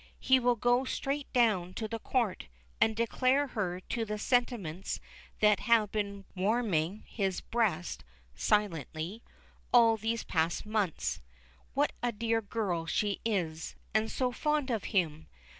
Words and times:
He 0.19 0.39
will 0.39 0.55
go 0.55 0.83
straight 0.83 1.31
down 1.31 1.75
to 1.75 1.87
the 1.87 1.99
Court, 1.99 2.47
and 2.81 2.95
declare 2.95 3.45
to 3.49 3.53
her 3.53 3.81
the 3.87 4.17
sentiments 4.17 4.99
that 5.41 5.59
have 5.59 5.91
been 5.91 6.25
warming 6.35 7.03
his 7.05 7.39
breast 7.39 8.03
(silently!) 8.33 9.21
all 9.71 9.97
these 9.97 10.23
past 10.23 10.65
months. 10.65 11.21
What 11.75 11.91
a 12.01 12.11
dear 12.11 12.41
girl 12.41 12.87
she 12.87 13.21
is, 13.23 13.75
and 13.93 14.09
so 14.09 14.31
fond 14.31 14.71
of 14.71 14.85
him! 14.85 15.27